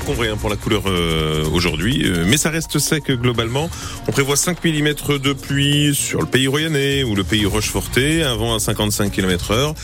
encombré 0.00 0.28
hein, 0.28 0.36
pour 0.36 0.50
la 0.50 0.56
couleur 0.56 0.82
euh, 0.86 1.44
aujourd'hui, 1.52 2.02
euh, 2.04 2.24
mais 2.26 2.36
ça 2.36 2.50
reste 2.50 2.78
sec 2.78 3.10
globalement. 3.10 3.68
On 4.08 4.12
prévoit 4.12 4.36
5 4.36 4.64
mm 4.64 5.18
de 5.18 5.32
pluie 5.32 5.94
sur 5.94 6.20
le 6.20 6.26
pays 6.26 6.46
royannais 6.46 7.02
ou 7.02 7.14
le 7.14 7.24
pays 7.24 7.46
rochefortais, 7.46 8.22
un 8.22 8.34
vent 8.36 8.54
à 8.54 8.58
55 8.58 9.12
km 9.12 9.50
heure. 9.52 9.74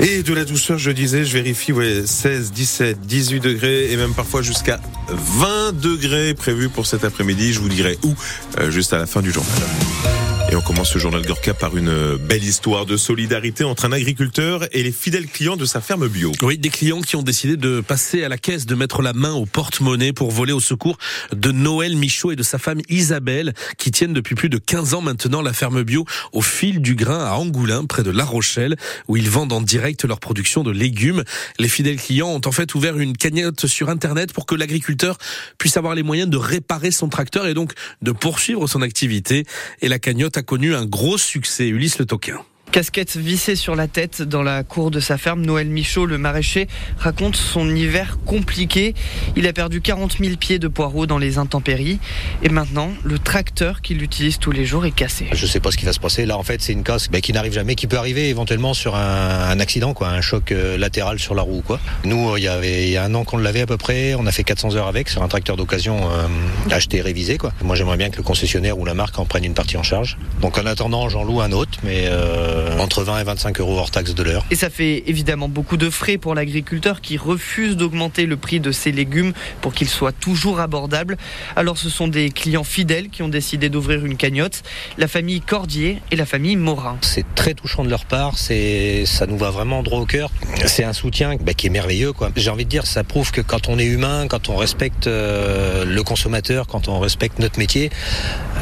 Et 0.00 0.22
de 0.22 0.32
la 0.32 0.44
douceur, 0.44 0.78
je 0.78 0.90
disais, 0.90 1.24
je 1.24 1.32
vérifie, 1.32 1.72
ouais, 1.72 2.06
16, 2.06 2.52
17, 2.52 3.00
18 3.00 3.40
degrés 3.40 3.92
et 3.92 3.96
même 3.96 4.14
parfois 4.14 4.42
jusqu'à 4.42 4.80
20 5.08 5.72
degrés 5.72 6.34
prévus 6.34 6.68
pour 6.68 6.86
cet 6.86 7.04
après-midi. 7.04 7.52
Je 7.52 7.60
vous 7.60 7.68
dirai 7.68 7.98
où, 8.04 8.14
euh, 8.58 8.70
juste 8.70 8.92
à 8.92 8.98
la 8.98 9.06
fin 9.06 9.22
du 9.22 9.32
journal. 9.32 10.27
Et 10.50 10.56
on 10.56 10.62
commence 10.62 10.90
ce 10.90 10.98
journal 10.98 11.20
Gorka 11.26 11.52
par 11.52 11.76
une 11.76 12.16
belle 12.16 12.42
histoire 12.42 12.86
de 12.86 12.96
solidarité 12.96 13.64
entre 13.64 13.84
un 13.84 13.92
agriculteur 13.92 14.64
et 14.72 14.82
les 14.82 14.92
fidèles 14.92 15.26
clients 15.26 15.58
de 15.58 15.66
sa 15.66 15.82
ferme 15.82 16.08
bio. 16.08 16.32
Oui, 16.40 16.56
des 16.56 16.70
clients 16.70 17.02
qui 17.02 17.16
ont 17.16 17.22
décidé 17.22 17.58
de 17.58 17.82
passer 17.82 18.24
à 18.24 18.30
la 18.30 18.38
caisse, 18.38 18.64
de 18.64 18.74
mettre 18.74 19.02
la 19.02 19.12
main 19.12 19.34
au 19.34 19.44
porte-monnaie 19.44 20.14
pour 20.14 20.30
voler 20.30 20.54
au 20.54 20.60
secours 20.60 20.96
de 21.32 21.52
Noël 21.52 21.98
Michaud 21.98 22.32
et 22.32 22.36
de 22.36 22.42
sa 22.42 22.56
femme 22.56 22.80
Isabelle, 22.88 23.52
qui 23.76 23.90
tiennent 23.90 24.14
depuis 24.14 24.34
plus 24.34 24.48
de 24.48 24.56
15 24.56 24.94
ans 24.94 25.02
maintenant 25.02 25.42
la 25.42 25.52
ferme 25.52 25.82
bio 25.82 26.06
au 26.32 26.40
fil 26.40 26.80
du 26.80 26.94
grain 26.94 27.26
à 27.26 27.32
Angoulin, 27.32 27.84
près 27.84 28.02
de 28.02 28.10
La 28.10 28.24
Rochelle, 28.24 28.76
où 29.06 29.18
ils 29.18 29.28
vendent 29.28 29.52
en 29.52 29.60
direct 29.60 30.06
leur 30.06 30.18
production 30.18 30.62
de 30.62 30.70
légumes. 30.70 31.24
Les 31.58 31.68
fidèles 31.68 32.00
clients 32.00 32.28
ont 32.28 32.40
en 32.46 32.52
fait 32.52 32.74
ouvert 32.74 32.98
une 32.98 33.18
cagnotte 33.18 33.66
sur 33.66 33.90
Internet 33.90 34.32
pour 34.32 34.46
que 34.46 34.54
l'agriculteur 34.54 35.18
puisse 35.58 35.76
avoir 35.76 35.94
les 35.94 36.02
moyens 36.02 36.30
de 36.30 36.38
réparer 36.38 36.90
son 36.90 37.10
tracteur 37.10 37.46
et 37.46 37.52
donc 37.52 37.72
de 38.00 38.12
poursuivre 38.12 38.66
son 38.66 38.80
activité. 38.80 39.44
Et 39.82 39.88
la 39.88 39.98
cagnotte 39.98 40.37
a 40.38 40.42
connu 40.42 40.74
un 40.74 40.86
gros 40.86 41.18
succès. 41.18 41.68
Ulysse 41.68 41.98
Le 41.98 42.06
Toquin. 42.06 42.40
Casquette 42.78 43.16
vissée 43.16 43.56
sur 43.56 43.74
la 43.74 43.88
tête 43.88 44.22
dans 44.22 44.44
la 44.44 44.62
cour 44.62 44.92
de 44.92 45.00
sa 45.00 45.18
ferme, 45.18 45.44
Noël 45.44 45.68
Michaud, 45.68 46.06
le 46.06 46.16
maraîcher, 46.16 46.68
raconte 46.96 47.34
son 47.34 47.74
hiver 47.74 48.18
compliqué. 48.24 48.94
Il 49.34 49.48
a 49.48 49.52
perdu 49.52 49.80
40 49.80 50.18
000 50.20 50.36
pieds 50.36 50.60
de 50.60 50.68
poireaux 50.68 51.04
dans 51.04 51.18
les 51.18 51.38
intempéries. 51.38 51.98
Et 52.44 52.48
maintenant, 52.50 52.90
le 53.02 53.18
tracteur 53.18 53.82
qu'il 53.82 54.00
utilise 54.00 54.38
tous 54.38 54.52
les 54.52 54.64
jours 54.64 54.86
est 54.86 54.92
cassé. 54.92 55.26
Je 55.32 55.44
ne 55.44 55.50
sais 55.50 55.58
pas 55.58 55.72
ce 55.72 55.76
qui 55.76 55.86
va 55.86 55.92
se 55.92 55.98
passer. 55.98 56.24
Là, 56.24 56.38
en 56.38 56.44
fait, 56.44 56.62
c'est 56.62 56.72
une 56.72 56.84
casse 56.84 57.10
ben, 57.10 57.20
qui 57.20 57.32
n'arrive 57.32 57.52
jamais, 57.52 57.74
qui 57.74 57.88
peut 57.88 57.96
arriver 57.96 58.28
éventuellement 58.28 58.74
sur 58.74 58.94
un, 58.94 59.58
accident, 59.58 59.92
quoi, 59.92 60.10
un 60.10 60.20
choc 60.20 60.52
euh, 60.52 60.78
latéral 60.78 61.18
sur 61.18 61.34
la 61.34 61.42
roue. 61.42 61.62
Quoi. 61.66 61.80
Nous, 62.04 62.36
il 62.36 62.44
y 62.44 62.48
avait 62.48 62.84
il 62.84 62.90
y 62.90 62.96
a 62.96 63.02
un 63.02 63.12
an 63.16 63.24
qu'on 63.24 63.38
l'avait 63.38 63.62
à 63.62 63.66
peu 63.66 63.76
près. 63.76 64.14
On 64.14 64.24
a 64.24 64.30
fait 64.30 64.44
400 64.44 64.76
heures 64.76 64.86
avec 64.86 65.08
sur 65.08 65.24
un 65.24 65.28
tracteur 65.28 65.56
d'occasion 65.56 65.98
euh, 66.12 66.28
acheté, 66.70 67.00
révisé. 67.00 67.38
Quoi. 67.38 67.52
Moi, 67.64 67.74
j'aimerais 67.74 67.96
bien 67.96 68.10
que 68.10 68.18
le 68.18 68.22
concessionnaire 68.22 68.78
ou 68.78 68.84
la 68.84 68.94
marque 68.94 69.18
en 69.18 69.24
prenne 69.24 69.44
une 69.44 69.54
partie 69.54 69.76
en 69.76 69.82
charge. 69.82 70.16
Donc, 70.40 70.58
en 70.58 70.66
attendant, 70.66 71.08
j'en 71.08 71.24
loue 71.24 71.40
un 71.40 71.50
autre, 71.50 71.80
mais 71.82 72.04
euh, 72.06 72.67
entre 72.78 73.02
20 73.02 73.20
et 73.20 73.24
25 73.24 73.60
euros 73.60 73.78
hors 73.78 73.90
taxe 73.90 74.14
de 74.14 74.22
l'heure. 74.22 74.44
Et 74.50 74.56
ça 74.56 74.70
fait 74.70 75.04
évidemment 75.06 75.48
beaucoup 75.48 75.76
de 75.76 75.90
frais 75.90 76.18
pour 76.18 76.34
l'agriculteur 76.34 77.00
qui 77.00 77.16
refuse 77.16 77.76
d'augmenter 77.76 78.26
le 78.26 78.36
prix 78.36 78.60
de 78.60 78.72
ses 78.72 78.92
légumes 78.92 79.32
pour 79.60 79.72
qu'ils 79.72 79.88
soient 79.88 80.12
toujours 80.12 80.60
abordables. 80.60 81.16
Alors 81.56 81.78
ce 81.78 81.90
sont 81.90 82.08
des 82.08 82.30
clients 82.30 82.64
fidèles 82.64 83.08
qui 83.08 83.22
ont 83.22 83.28
décidé 83.28 83.68
d'ouvrir 83.68 84.04
une 84.04 84.16
cagnotte, 84.16 84.62
la 84.96 85.08
famille 85.08 85.40
Cordier 85.40 85.98
et 86.10 86.16
la 86.16 86.26
famille 86.26 86.56
Morin. 86.56 86.98
C'est 87.00 87.24
très 87.34 87.54
touchant 87.54 87.84
de 87.84 87.90
leur 87.90 88.04
part, 88.04 88.38
c'est 88.38 89.04
ça 89.06 89.26
nous 89.26 89.38
va 89.38 89.50
vraiment 89.50 89.82
droit 89.82 90.00
au 90.00 90.06
cœur. 90.06 90.30
C'est 90.66 90.84
un 90.84 90.92
soutien 90.92 91.36
bah, 91.40 91.54
qui 91.54 91.66
est 91.66 91.70
merveilleux. 91.70 92.12
quoi. 92.12 92.30
J'ai 92.36 92.50
envie 92.50 92.64
de 92.64 92.70
dire, 92.70 92.86
ça 92.86 93.04
prouve 93.04 93.30
que 93.30 93.40
quand 93.40 93.68
on 93.68 93.78
est 93.78 93.84
humain, 93.84 94.26
quand 94.28 94.48
on 94.48 94.56
respecte 94.56 95.06
euh, 95.06 95.84
le 95.84 96.02
consommateur, 96.02 96.66
quand 96.66 96.88
on 96.88 96.98
respecte 96.98 97.38
notre 97.38 97.58
métier, 97.58 97.90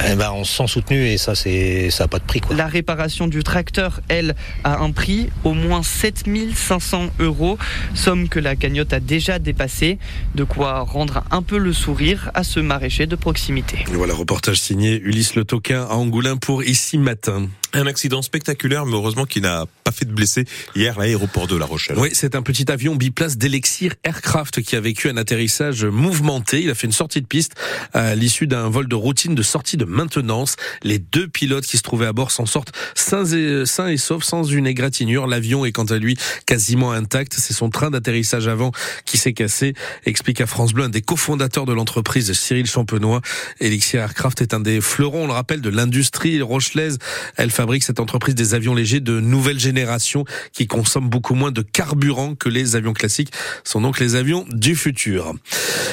eh 0.08 0.14
ben, 0.14 0.32
on 0.32 0.44
se 0.44 0.56
sent 0.56 0.66
soutenu 0.66 1.06
et 1.06 1.18
ça, 1.18 1.34
c'est 1.34 1.90
ça 1.90 2.04
n'a 2.04 2.08
pas 2.08 2.18
de 2.18 2.24
prix. 2.24 2.40
Quoi. 2.40 2.56
La 2.56 2.66
réparation 2.66 3.26
du 3.26 3.42
tracteur 3.42 3.85
elle, 4.08 4.34
a 4.64 4.78
un 4.78 4.90
prix 4.90 5.28
au 5.44 5.54
moins 5.54 5.82
7500 5.82 7.10
euros, 7.20 7.58
somme 7.94 8.28
que 8.28 8.38
la 8.38 8.56
cagnotte 8.56 8.92
a 8.92 9.00
déjà 9.00 9.38
dépassé, 9.38 9.98
de 10.34 10.44
quoi 10.44 10.80
rendre 10.80 11.24
un 11.30 11.42
peu 11.42 11.58
le 11.58 11.72
sourire 11.72 12.30
à 12.34 12.44
ce 12.44 12.60
maraîcher 12.60 13.06
de 13.06 13.16
proximité. 13.16 13.84
voilà, 13.92 14.14
reportage 14.14 14.60
signé 14.60 15.00
Ulysse 15.00 15.34
Le 15.34 15.44
Toquin 15.44 15.82
à 15.84 15.94
Angoulin 15.94 16.36
pour 16.36 16.62
Ici 16.62 16.98
Matin. 16.98 17.48
Un 17.76 17.86
accident 17.86 18.22
spectaculaire, 18.22 18.86
mais 18.86 18.94
heureusement 18.94 19.26
qui 19.26 19.42
n'a 19.42 19.66
pas 19.84 19.92
fait 19.92 20.06
de 20.06 20.12
blessés 20.12 20.46
hier 20.74 20.98
à 20.98 21.02
l'aéroport 21.02 21.46
de 21.46 21.56
La 21.56 21.66
Rochelle. 21.66 21.98
Oui, 21.98 22.08
c'est 22.14 22.34
un 22.34 22.40
petit 22.40 22.72
avion 22.72 22.96
biplace 22.96 23.36
d'Elexir 23.36 23.92
Aircraft 24.02 24.62
qui 24.62 24.76
a 24.76 24.80
vécu 24.80 25.10
un 25.10 25.18
atterrissage 25.18 25.84
mouvementé. 25.84 26.62
Il 26.62 26.70
a 26.70 26.74
fait 26.74 26.86
une 26.86 26.94
sortie 26.94 27.20
de 27.20 27.26
piste 27.26 27.52
à 27.92 28.14
l'issue 28.14 28.46
d'un 28.46 28.70
vol 28.70 28.88
de 28.88 28.94
routine 28.94 29.34
de 29.34 29.42
sortie 29.42 29.76
de 29.76 29.84
maintenance. 29.84 30.56
Les 30.84 30.98
deux 30.98 31.28
pilotes 31.28 31.66
qui 31.66 31.76
se 31.76 31.82
trouvaient 31.82 32.06
à 32.06 32.14
bord 32.14 32.30
s'en 32.30 32.46
sortent 32.46 32.72
sains 32.94 33.26
et, 33.26 33.66
sains 33.66 33.88
et 33.88 33.98
saufs, 33.98 34.24
sans 34.24 34.44
une 34.44 34.66
égratignure. 34.66 35.26
L'avion 35.26 35.66
est 35.66 35.72
quant 35.72 35.84
à 35.84 35.98
lui 35.98 36.16
quasiment 36.46 36.92
intact. 36.92 37.34
C'est 37.34 37.52
son 37.52 37.68
train 37.68 37.90
d'atterrissage 37.90 38.48
avant 38.48 38.72
qui 39.04 39.18
s'est 39.18 39.34
cassé, 39.34 39.74
explique 40.06 40.40
à 40.40 40.46
France 40.46 40.72
Bleu 40.72 40.84
un 40.84 40.88
des 40.88 41.02
cofondateurs 41.02 41.66
de 41.66 41.74
l'entreprise, 41.74 42.32
Cyril 42.32 42.66
Champenois. 42.66 43.20
Elixir 43.60 44.00
Aircraft 44.00 44.40
est 44.40 44.54
un 44.54 44.60
des 44.60 44.80
fleurons, 44.80 45.24
on 45.24 45.26
le 45.26 45.34
rappelle, 45.34 45.60
de 45.60 45.68
l'industrie 45.68 46.40
rochelaise. 46.40 46.96
Elle 47.36 47.50
cette 47.80 48.00
entreprise 48.00 48.34
des 48.34 48.54
avions 48.54 48.74
légers 48.74 49.00
de 49.00 49.20
nouvelle 49.20 49.58
génération 49.58 50.24
qui 50.52 50.66
consomment 50.66 51.08
beaucoup 51.08 51.34
moins 51.34 51.50
de 51.50 51.62
carburant 51.62 52.34
que 52.34 52.48
les 52.48 52.76
avions 52.76 52.92
classiques. 52.92 53.32
sont 53.64 53.80
donc 53.80 54.00
les 54.00 54.14
avions 54.14 54.46
du 54.50 54.76
futur. 54.76 55.34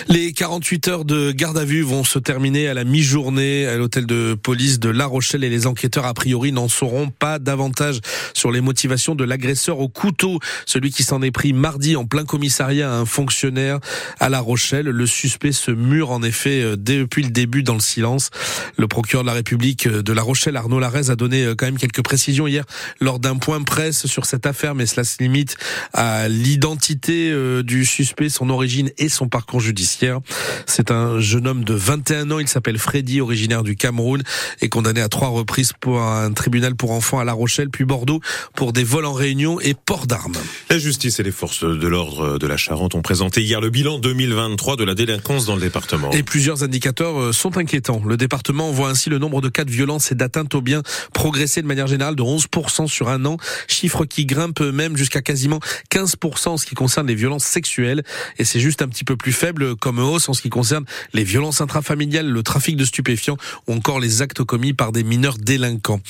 Les 0.08 0.34
48 0.34 0.88
heures 0.88 1.06
de 1.06 1.32
garde 1.32 1.58
à 1.58 1.66
vue 1.66 1.82
vont 1.82 2.04
se 2.04 2.20
terminer 2.20 2.68
à 2.68 2.74
la 2.74 2.84
mi-journée 2.84 3.66
à 3.68 3.78
l'hôtel 3.78 4.06
de 4.06 4.36
police 4.42 4.80
de 4.80 4.90
La 4.90 5.06
Rochelle 5.06 5.44
et 5.44 5.50
les 5.50 5.68
enquêteurs 5.68 6.06
a 6.06 6.14
priori 6.14 6.52
n'en 6.52 6.68
sauront 6.68 7.10
pas 7.10 7.40
davantage 7.40 8.00
sur 8.34 8.52
les 8.52 8.62
motivations 8.62 9.16
de 9.16 9.24
l'agresseur 9.24 9.80
au 9.80 9.88
couteau, 9.88 10.40
celui 10.66 10.92
qui 10.92 11.04
s'en 11.04 11.22
est 11.22 11.32
pris 11.32 11.54
mardi 11.54 11.96
en 11.96 12.06
plein 12.06 12.26
commissariat 12.26 12.92
à 12.92 12.96
un 12.96 13.06
fonctionnaire 13.06 13.80
à 14.20 14.30
La 14.30 14.40
Rochelle. 14.40 14.86
Le 14.86 15.06
suspect 15.06 15.52
se 15.52 15.72
mure 15.72 16.12
en 16.12 16.24
effet 16.24 16.62
euh, 16.62 16.76
depuis 16.78 17.24
le 17.24 17.30
début 17.30 17.64
dans 17.64 17.74
le 17.74 17.80
silence. 17.80 18.30
Le 18.78 18.88
procureur 18.88 19.24
de 19.24 19.28
la 19.28 19.34
République 19.34 19.88
de 19.88 20.14
La 20.14 20.22
Rochelle, 20.22 20.56
Arnaud 20.58 20.80
Larez, 20.80 21.10
a 21.10 21.16
donné 21.16 21.44
euh, 21.44 21.53
quand 21.56 21.66
même 21.66 21.78
quelques 21.78 22.04
précisions 22.04 22.48
hier 22.48 22.64
lors 23.00 23.20
d'un 23.20 23.38
point 23.38 23.62
presse 23.64 24.08
sur 24.08 24.26
cette 24.26 24.46
affaire, 24.46 24.76
mais 24.76 24.86
cela 24.86 25.04
se 25.04 25.22
limite 25.22 25.56
à 25.94 26.28
l'identité 26.28 27.32
euh, 27.32 27.64
du 27.64 27.86
suspect, 27.86 28.30
son 28.30 28.50
origine 28.50 28.92
et 28.98 29.10
son 29.10 29.28
parcours 29.28 29.60
judiciaire. 29.60 30.20
C'est 30.66 30.92
un 30.92 31.20
jeune 31.20 31.48
homme 31.48 31.64
de 31.64 31.74
21 31.74 32.32
ans, 32.32 32.40
il 32.40 32.48
s'appelle 32.48 32.78
Freddy, 32.78 33.22
originaire 33.22 33.64
du 33.64 33.76
Cameroun, 33.76 34.24
et 34.62 34.70
condamné 34.70 35.02
à 35.02 35.10
trois 35.10 35.30
reprises 35.30 35.74
pour 35.80 36.02
un 36.02 36.32
tribunal 36.34 36.76
pour 36.76 36.92
enfants 36.92 37.20
à 37.20 37.24
La 37.24 37.34
Rochelle, 37.34 37.70
puis 37.70 37.86
Bordeaux 37.86 38.22
pour 38.56 38.74
des 38.74 38.84
vols 38.84 39.06
en 39.06 39.14
réunion 39.14 39.60
et 39.60 39.74
port 39.74 40.08
d'armes. 40.08 40.36
La 40.70 40.78
justice 40.78 41.20
et 41.20 41.24
les 41.24 41.32
forces 41.32 41.64
de 41.64 41.88
l'ordre 41.88 42.38
de 42.38 42.48
la 42.48 42.58
Charente 42.58 42.96
ont 42.96 43.02
présenté 43.02 43.42
hier 43.42 43.62
le 43.62 43.70
bilan 43.70 44.00
2023 44.00 44.76
de 44.76 44.84
la 44.84 44.96
délinquance 44.96 45.46
dans 45.46 45.56
le 45.56 45.62
département. 45.62 46.12
Et 46.12 46.24
plusieurs 46.24 46.64
indicateurs 46.64 47.20
euh, 47.20 47.32
sont 47.32 47.58
inquiétants. 47.58 48.02
Le 48.06 48.18
département 48.18 48.72
voit 48.72 48.90
ainsi 48.90 49.10
le 49.10 49.20
nombre 49.20 49.42
de 49.42 49.50
cas 49.50 49.66
de 49.66 49.72
violence 49.72 50.12
et 50.12 50.16
d'atteinte 50.16 50.56
aux 50.56 50.62
biens 50.62 50.82
progresser 51.14 51.43
de 51.44 51.68
manière 51.68 51.88
générale 51.88 52.16
de 52.16 52.24
11% 52.24 52.88
sur 52.88 53.10
un 53.10 53.26
an, 53.26 53.38
chiffre 53.68 54.06
qui 54.06 54.26
grimpe 54.26 54.62
même 54.62 54.98
jusqu'à 54.98 55.22
quasiment 55.22 55.60
15% 55.92 56.50
en 56.50 56.58
ce 56.58 56.66
qui 56.66 56.76
concerne 56.76 57.08
les 57.08 57.16
violences 57.16 57.44
sexuelles. 57.44 58.04
Et 58.38 58.46
c'est 58.46 58.60
juste 58.60 58.82
un 58.82 58.88
petit 58.88 59.04
peu 59.04 59.16
plus 59.16 59.34
faible 59.34 59.76
comme 59.76 60.00
hausse 60.00 60.30
en 60.30 60.34
ce 60.34 60.42
qui 60.42 60.50
concerne 60.50 60.86
les 61.14 61.24
violences 61.24 61.62
intrafamiliales, 61.62 62.28
le 62.28 62.44
trafic 62.44 62.78
de 62.78 62.86
stupéfiants 62.86 63.38
ou 63.68 63.74
encore 63.74 64.00
les 64.00 64.22
actes 64.22 64.44
commis 64.44 64.74
par 64.74 64.92
des 64.92 65.04
mineurs 65.04 65.38
délinquants. 65.38 66.02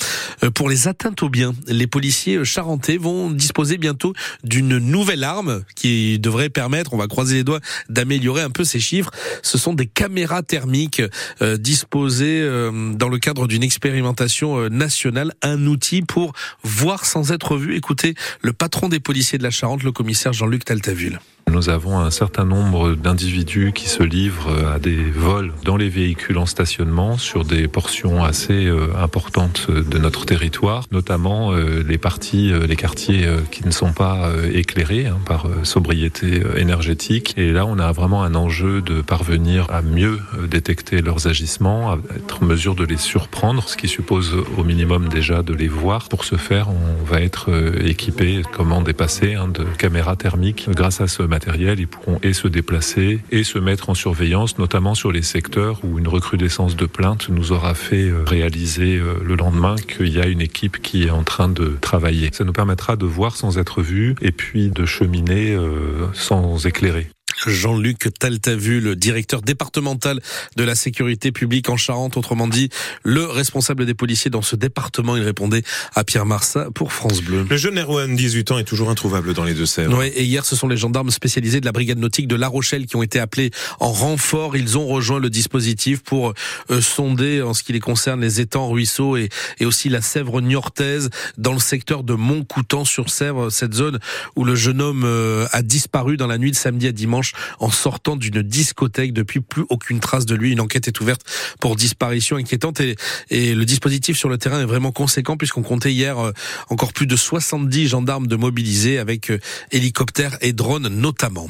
Euh, 0.42 0.50
pour 0.50 0.68
les 0.68 0.88
atteintes 0.88 1.22
aux 1.22 1.28
biens, 1.28 1.54
les 1.66 1.86
policiers 1.86 2.44
charentais 2.44 2.96
vont 2.96 3.30
disposer 3.30 3.76
bientôt 3.78 4.14
d'une 4.44 4.78
nouvelle 4.78 5.24
arme 5.24 5.64
qui 5.74 6.18
devrait 6.18 6.50
permettre, 6.50 6.94
on 6.94 6.98
va 6.98 7.06
croiser 7.06 7.36
les 7.36 7.44
doigts, 7.44 7.60
d'améliorer 7.88 8.42
un 8.42 8.50
peu 8.50 8.64
ces 8.64 8.80
chiffres. 8.80 9.10
Ce 9.42 9.58
sont 9.58 9.74
des 9.74 9.86
caméras 9.86 10.42
thermiques 10.42 11.02
euh, 11.42 11.56
disposées 11.56 12.40
euh, 12.40 12.92
dans 12.94 13.08
le 13.08 13.18
cadre 13.18 13.46
d'une 13.46 13.62
expérimentation 13.62 14.58
euh, 14.58 14.68
un 15.42 15.66
outil 15.66 16.02
pour 16.02 16.32
voir 16.62 17.04
sans 17.04 17.32
être 17.32 17.56
vu. 17.56 17.76
Écoutez, 17.76 18.14
le 18.42 18.52
patron 18.52 18.88
des 18.88 19.00
policiers 19.00 19.38
de 19.38 19.42
la 19.42 19.50
Charente, 19.50 19.82
le 19.82 19.92
commissaire 19.92 20.32
Jean-Luc 20.32 20.64
Taltaville. 20.64 21.20
Nous 21.50 21.68
avons 21.68 21.98
un 22.00 22.10
certain 22.10 22.44
nombre 22.44 22.94
d'individus 22.94 23.72
qui 23.72 23.88
se 23.88 24.02
livrent 24.02 24.50
à 24.74 24.78
des 24.78 24.96
vols 24.96 25.52
dans 25.64 25.76
les 25.76 25.88
véhicules 25.88 26.38
en 26.38 26.46
stationnement 26.46 27.16
sur 27.16 27.44
des 27.44 27.68
portions 27.68 28.24
assez 28.24 28.66
euh, 28.66 28.88
importantes 28.96 29.70
de 29.70 29.98
notre 29.98 30.26
territoire, 30.26 30.84
notamment 30.90 31.52
euh, 31.52 31.84
les 31.86 31.98
parties, 31.98 32.52
euh, 32.52 32.66
les 32.66 32.76
quartiers 32.76 33.26
qui 33.50 33.64
ne 33.64 33.70
sont 33.70 33.92
pas 33.92 34.30
éclairés 34.52 35.06
hein, 35.06 35.18
par 35.26 35.46
sobriété 35.62 36.42
énergétique. 36.56 37.34
Et 37.36 37.52
là, 37.52 37.66
on 37.66 37.78
a 37.78 37.92
vraiment 37.92 38.22
un 38.22 38.34
enjeu 38.34 38.80
de 38.80 39.00
parvenir 39.00 39.66
à 39.70 39.82
mieux 39.82 40.18
détecter 40.48 41.02
leurs 41.02 41.26
agissements, 41.26 41.92
à 41.92 41.98
être 42.16 42.42
en 42.42 42.46
mesure 42.46 42.74
de 42.74 42.84
les 42.84 42.96
surprendre, 42.96 43.68
ce 43.68 43.76
qui 43.76 43.88
suppose 43.88 44.34
au 44.56 44.64
minimum 44.64 45.08
déjà 45.08 45.42
de 45.42 45.54
les 45.54 45.68
voir. 45.68 46.08
Pour 46.08 46.24
ce 46.24 46.36
faire, 46.36 46.68
on 46.70 47.04
va 47.04 47.20
être 47.20 47.50
équipé, 47.84 48.42
comment 48.52 48.80
dépasser, 48.80 49.34
hein, 49.34 49.48
de 49.48 49.64
caméras 49.64 50.16
thermiques 50.16 50.68
grâce 50.70 51.00
à 51.00 51.06
ce 51.06 51.22
ils 51.78 51.88
pourront 51.88 52.18
et 52.22 52.32
se 52.32 52.48
déplacer 52.48 53.20
et 53.30 53.44
se 53.44 53.58
mettre 53.58 53.90
en 53.90 53.94
surveillance, 53.94 54.58
notamment 54.58 54.94
sur 54.94 55.12
les 55.12 55.22
secteurs 55.22 55.80
où 55.84 55.98
une 55.98 56.08
recrudescence 56.08 56.76
de 56.76 56.86
plaintes 56.86 57.28
nous 57.28 57.52
aura 57.52 57.74
fait 57.74 58.08
euh, 58.08 58.24
réaliser 58.24 58.96
euh, 58.96 59.14
le 59.22 59.36
lendemain 59.36 59.76
qu'il 59.76 60.08
y 60.08 60.20
a 60.20 60.26
une 60.26 60.40
équipe 60.40 60.80
qui 60.82 61.04
est 61.04 61.10
en 61.10 61.22
train 61.22 61.48
de 61.48 61.76
travailler. 61.80 62.30
Ça 62.32 62.44
nous 62.44 62.52
permettra 62.52 62.96
de 62.96 63.06
voir 63.06 63.36
sans 63.36 63.58
être 63.58 63.82
vu 63.82 64.14
et 64.20 64.32
puis 64.32 64.70
de 64.70 64.84
cheminer 64.84 65.52
euh, 65.52 66.06
sans 66.12 66.66
éclairer. 66.66 67.08
Jean-Luc 67.46 68.08
Taltavu, 68.18 68.80
le 68.80 68.96
directeur 68.96 69.42
départemental 69.42 70.20
de 70.56 70.64
la 70.64 70.74
sécurité 70.74 71.32
publique 71.32 71.68
en 71.68 71.76
Charente, 71.76 72.16
autrement 72.16 72.48
dit, 72.48 72.68
le 73.02 73.24
responsable 73.24 73.86
des 73.86 73.94
policiers 73.94 74.30
dans 74.30 74.42
ce 74.42 74.56
département. 74.56 75.16
Il 75.16 75.22
répondait 75.22 75.62
à 75.94 76.04
Pierre 76.04 76.26
Marsat 76.26 76.68
pour 76.74 76.92
France 76.92 77.22
Bleu. 77.22 77.46
Le 77.48 77.56
jeune 77.56 77.78
Erwan, 77.78 78.14
18 78.14 78.50
ans, 78.52 78.58
est 78.58 78.64
toujours 78.64 78.90
introuvable 78.90 79.34
dans 79.34 79.44
les 79.44 79.54
Deux-Sèvres. 79.54 79.96
Oui, 79.98 80.08
et 80.14 80.24
hier, 80.24 80.44
ce 80.44 80.56
sont 80.56 80.68
les 80.68 80.76
gendarmes 80.76 81.10
spécialisés 81.10 81.60
de 81.60 81.66
la 81.66 81.72
brigade 81.72 81.98
nautique 81.98 82.28
de 82.28 82.36
La 82.36 82.48
Rochelle 82.48 82.86
qui 82.86 82.96
ont 82.96 83.02
été 83.02 83.18
appelés 83.18 83.50
en 83.80 83.92
renfort. 83.92 84.56
Ils 84.56 84.78
ont 84.78 84.86
rejoint 84.86 85.20
le 85.20 85.30
dispositif 85.30 86.02
pour 86.02 86.34
euh, 86.70 86.80
sonder, 86.80 87.42
en 87.42 87.54
ce 87.54 87.62
qui 87.62 87.72
les 87.72 87.80
concerne, 87.80 88.20
les 88.20 88.40
étangs, 88.40 88.68
ruisseaux 88.68 89.16
et, 89.16 89.28
et 89.58 89.66
aussi 89.66 89.88
la 89.88 90.00
Sèvre 90.00 90.40
niortaise 90.40 91.10
dans 91.38 91.52
le 91.52 91.58
secteur 91.58 92.04
de 92.04 92.14
Montcoutan 92.14 92.84
sur 92.84 93.10
Sèvre, 93.10 93.50
cette 93.50 93.74
zone 93.74 93.98
où 94.36 94.44
le 94.44 94.54
jeune 94.54 94.80
homme 94.80 95.02
euh, 95.04 95.46
a 95.52 95.62
disparu 95.62 96.16
dans 96.16 96.26
la 96.26 96.38
nuit 96.38 96.50
de 96.50 96.56
samedi 96.56 96.86
à 96.86 96.92
dimanche 96.92 97.32
en 97.58 97.70
sortant 97.70 98.16
d'une 98.16 98.42
discothèque. 98.42 99.12
Depuis, 99.12 99.40
plus 99.40 99.64
aucune 99.68 100.00
trace 100.00 100.26
de 100.26 100.34
lui. 100.34 100.52
Une 100.52 100.60
enquête 100.60 100.88
est 100.88 101.00
ouverte 101.00 101.22
pour 101.60 101.76
disparition 101.76 102.36
inquiétante 102.36 102.80
et, 102.80 102.96
et 103.30 103.54
le 103.54 103.64
dispositif 103.64 104.16
sur 104.16 104.28
le 104.28 104.38
terrain 104.38 104.60
est 104.60 104.66
vraiment 104.66 104.92
conséquent 104.92 105.36
puisqu'on 105.36 105.62
comptait 105.62 105.92
hier 105.92 106.18
euh, 106.18 106.32
encore 106.68 106.92
plus 106.92 107.06
de 107.06 107.16
70 107.16 107.88
gendarmes 107.88 108.26
de 108.26 108.36
mobilisés 108.36 108.98
avec 108.98 109.30
euh, 109.30 109.38
hélicoptères 109.72 110.36
et 110.40 110.52
drones 110.52 110.88
notamment. 110.88 111.48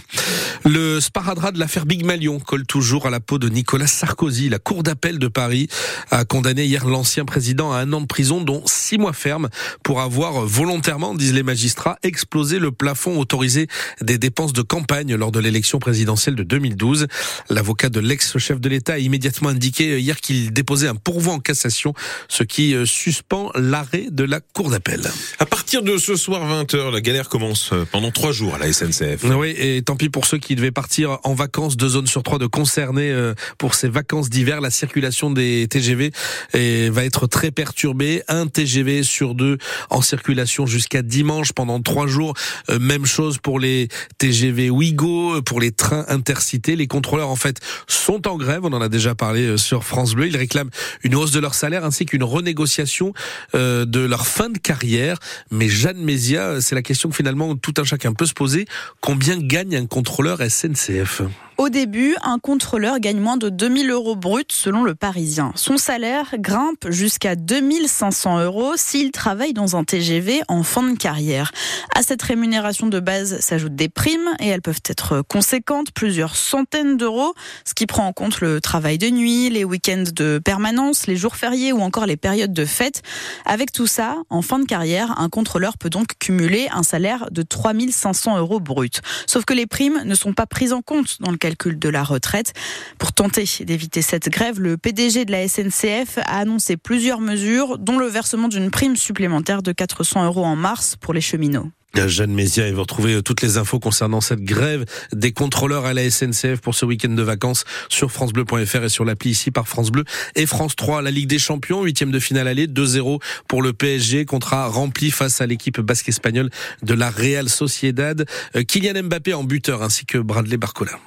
Le 0.65 1.01
sparadrap 1.01 1.53
de 1.53 1.59
l'affaire 1.59 1.87
Big 1.87 2.05
Malion 2.05 2.41
colle 2.41 2.67
toujours 2.67 3.07
à 3.07 3.11
la 3.11 3.21
peau 3.21 3.39
de 3.39 3.49
Nicolas 3.49 3.87
Sarkozy. 3.87 4.49
La 4.49 4.59
cour 4.59 4.83
d'appel 4.83 5.19
de 5.19 5.29
Paris 5.29 5.69
a 6.11 6.25
condamné 6.25 6.65
hier 6.65 6.87
l'ancien 6.87 7.25
président 7.25 7.73
à 7.73 7.79
un 7.79 7.93
an 7.93 8.01
de 8.01 8.07
prison 8.07 8.41
dont 8.41 8.63
six 8.67 8.97
mois 8.97 9.13
ferme 9.13 9.49
pour 9.83 10.01
avoir 10.01 10.47
volontairement, 10.47 11.15
disent 11.15 11.35
les 11.35 11.43
magistrats, 11.43 11.99
explosé 12.03 12.59
le 12.59 12.73
plafond 12.73 13.19
autorisé 13.19 13.67
des 14.01 14.19
dépenses 14.19 14.53
de 14.53 14.63
campagne 14.63 15.15
lors 15.15 15.33
de 15.33 15.41
l'élection 15.41 15.74
présidentielle 15.79 16.35
de 16.35 16.43
2012. 16.43 17.07
L'avocat 17.51 17.89
de 17.89 18.01
l'ex-chef 18.01 18.61
de 18.61 18.69
l'État 18.69 18.95
a 18.95 18.99
immédiatement 18.99 19.49
indiqué 19.49 19.99
hier 20.01 20.21
qu'il 20.21 20.53
déposait 20.53 20.89
un 20.89 20.95
pourvoi 20.95 21.35
en 21.35 21.41
cassation, 21.41 21.95
ce 22.29 22.43
qui 22.43 22.75
euh, 22.75 22.87
suspend 22.87 23.51
l'arrêt 23.55 24.07
de 24.11 24.25
la 24.25 24.41
cour 24.41 24.71
d'appel. 24.71 25.03
À 25.39 25.47
partir 25.47 25.83
de 25.83 25.99
ce 25.99 26.17
soir 26.17 26.43
20h, 26.47 26.93
la 26.93 27.01
galère 27.01 27.29
commence 27.29 27.71
euh, 27.73 27.85
pendant 27.91 28.11
trois 28.11 28.33
jours 28.33 28.55
à 28.55 28.59
la 28.59 28.73
SNCF. 28.73 29.25
Oui, 29.25 29.55
et 29.59 29.83
tant 29.83 29.97
pis 29.97 30.09
pour 30.09 30.27
ceux 30.27 30.39
qui 30.39 30.55
devaient 30.55 30.71
partir 30.71 31.19
en 31.25 31.35
vacances, 31.35 31.77
deux 31.77 31.89
zones 31.89 32.07
sur 32.07 32.23
trois 32.23 32.39
de 32.39 32.47
concernés 32.47 33.11
euh, 33.11 33.35
pour 33.59 33.75
ces 33.75 33.89
vacances 33.89 34.31
d'hiver. 34.31 34.61
La 34.61 34.71
circulation 34.71 35.31
des 35.31 35.67
TGV 35.69 36.13
va 36.53 37.05
être 37.05 37.27
très 37.27 37.51
perturbée. 37.51 38.23
Un 38.29 38.47
TGV 38.47 39.03
sur 39.03 39.35
deux 39.35 39.59
en 39.91 40.03
circulation 40.03 40.67
jusqu'à 40.67 41.03
dimanche 41.03 41.53
pendant 41.53 41.81
trois 41.81 42.07
jours. 42.07 42.35
Même 42.81 43.07
chose 43.07 43.39
pour 43.39 43.59
les 43.59 43.89
TGV 44.19 44.71
Ouigo, 44.71 45.43
pour 45.43 45.54
les 45.61 45.73
trains 45.73 46.05
intercités. 46.09 46.77
Les 46.77 46.87
contrôleurs, 46.87 47.31
en 47.31 47.37
fait, 47.37 47.61
sont 47.87 48.27
en 48.29 48.37
grève. 48.37 48.61
On 48.65 48.73
en 48.73 48.81
a 48.81 48.89
déjà 48.89 49.15
parlé 49.15 49.57
sur 49.57 49.85
France 49.85 50.15
Bleu. 50.15 50.27
Ils 50.27 50.37
réclament 50.37 50.71
une 51.03 51.15
hausse 51.15 51.33
de 51.33 51.41
leur 51.41 51.55
salaire 51.55 51.85
ainsi 51.85 52.07
qu'une 52.07 52.25
renégociation 52.25 53.13
de 53.53 54.01
leur 54.01 54.27
fin 54.27 54.51
de 54.51 54.59
carrière. 54.59 55.19
Mais 55.51 55.69
Jeanne 55.69 55.99
Mézia, 55.99 56.61
c'est 56.61 56.75
la 56.75 56.83
question 56.83 57.09
que 57.09 57.17
finalement 57.17 57.55
tout 57.57 57.75
un 57.79 57.85
chacun 57.85 58.13
peut 58.13 58.27
se 58.27 58.35
poser. 58.35 58.67
Combien 59.01 59.39
gagne 59.39 59.77
un 59.77 59.87
contrôleur 59.87 60.39
SNCF 60.41 61.23
au 61.57 61.69
début, 61.69 62.17
un 62.23 62.39
contrôleur 62.39 62.99
gagne 62.99 63.21
moins 63.21 63.37
de 63.37 63.49
2000 63.49 63.91
euros 63.91 64.17
bruts 64.17 64.45
selon 64.51 64.83
le 64.83 64.95
Parisien. 64.95 65.53
Son 65.55 65.77
salaire 65.77 66.35
grimpe 66.39 66.91
jusqu'à 66.91 67.37
2500 67.37 68.41
euros 68.41 68.73
s'il 68.77 69.13
travaille 69.13 69.53
dans 69.53 69.77
un 69.77 69.85
TGV 69.85 70.43
en 70.49 70.63
fin 70.63 70.83
de 70.83 70.99
carrière. 70.99 71.53
À 71.95 72.03
cette 72.03 72.23
rémunération 72.23 72.89
de 72.89 72.99
base 72.99 73.39
s'ajoutent 73.41 73.77
des 73.77 73.89
primes 73.89 74.29
et 74.41 74.49
elles 74.49 74.63
peuvent 74.63 74.83
être 74.89 75.23
conséquentes, 75.23 75.93
plusieurs 75.93 76.35
centaines 76.35 76.97
d'euros, 76.97 77.35
ce 77.65 77.75
qui 77.75 77.87
prend 77.87 78.07
en 78.07 78.13
compte 78.13 78.41
le 78.41 78.61
travail 78.61 78.99
de 78.99 79.09
nuit, 79.11 79.49
les 79.49 79.65
week-ends 79.65 80.05
de 80.13 80.41
permanence, 80.45 81.07
les 81.07 81.17
jours 81.17 81.37
fériés 81.37 81.73
ou 81.73 81.81
encore 81.81 82.07
les 82.07 82.17
périodes 82.17 82.53
de 82.53 82.65
fête. 82.65 83.03
Avec 83.47 83.71
tout 83.71 83.87
ça, 83.87 84.17
en 84.29 84.43
fin 84.43 84.59
de 84.59 84.67
carrière, 84.67 85.21
un 85.21 85.29
contrôleur 85.29 85.79
peut 85.79 85.91
donc 85.91 86.19
cumuler 86.19 86.69
un 86.73 86.83
salaire 86.83 87.29
de 87.31 87.43
3500 87.43 88.39
euros 88.39 88.61
bruts. 88.61 89.01
Sauf 89.27 89.45
que 89.45 89.55
les 89.55 89.67
primes 89.67 90.03
ne 90.05 90.15
sont 90.15 90.33
pas 90.33 90.47
prises 90.47 90.73
en 90.73 90.83
compte 90.83 91.19
dans 91.21 91.31
le 91.31 91.37
calcul 91.45 91.79
de 91.79 91.91
la 91.91 92.03
retraite. 92.03 92.55
Pour 92.97 93.13
tenter 93.13 93.45
d'éviter 93.67 94.01
cette 94.01 94.31
grève, 94.31 94.59
le 94.61 94.79
PDG 94.79 95.27
de 95.27 95.33
la 95.33 95.47
SNCF 95.47 96.17
a 96.17 96.39
annoncé 96.39 96.79
plusieurs 96.79 97.21
mesures, 97.21 97.77
dont 97.77 97.99
le 97.99 98.07
versement 98.07 98.49
d'une 98.49 98.71
prime 98.71 98.97
supplémentaire 98.97 99.63
de 99.63 99.73
400 99.73 100.25
euros 100.25 100.47
en 100.47 100.57
mars 100.57 100.97
pour 100.99 101.13
les 101.13 101.21
cheminots. 101.21 101.69
Jeanne 102.07 102.33
Mézia 102.33 102.71
vous 102.73 102.81
retrouvez 102.81 103.23
toutes 103.23 103.43
les 103.43 103.57
infos 103.57 103.79
concernant 103.79 104.21
cette 104.21 104.43
grève 104.43 104.85
des 105.13 105.33
contrôleurs 105.33 105.85
à 105.85 105.95
la 105.95 106.11
SNCF 106.11 106.61
pour 106.61 106.75
ce 106.75 106.85
week-end 106.85 107.11
de 107.11 107.23
vacances 107.23 107.65
sur 107.89 108.11
francebleu.fr 108.11 108.85
et 108.85 108.89
sur 108.89 109.05
l'appli 109.05 109.31
ici 109.31 109.51
par 109.51 109.69
France 109.69 109.91
Bleu 109.91 110.05
et 110.35 110.47
France 110.47 110.77
3. 110.77 111.03
La 111.03 111.11
Ligue 111.11 111.29
des 111.29 111.39
Champions, 111.39 111.83
huitième 111.83 112.11
de 112.11 112.19
finale 112.19 112.49
aller, 112.49 112.67
2-0 112.67 113.21
pour 113.49 113.63
le 113.63 113.73
PSG, 113.73 114.25
contrat 114.25 114.67
rempli 114.67 115.11
face 115.11 115.41
à 115.41 115.47
l'équipe 115.47 115.81
basque 115.81 116.09
espagnole 116.09 116.51
de 116.83 116.95
la 116.95 117.11
Real 117.11 117.49
Sociedad. 117.49 118.25
Euh, 118.57 118.65
Kylian 118.65 119.05
Mbappé 119.05 119.35
en 119.35 119.45
buteur 119.45 119.83
ainsi 119.83 120.05
que 120.05 120.19
Bradley 120.19 120.57
Barcola. 120.57 120.99